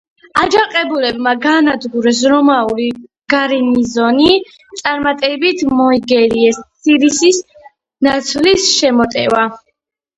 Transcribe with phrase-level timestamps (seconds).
[0.43, 2.87] აჯანყებულებმა გაანადგურეს რომაული
[3.35, 4.33] გარნიზონი;
[4.83, 7.47] წარმატებით მოიგერიეს სირიის
[8.09, 9.51] ნაცვლის შემოტევა.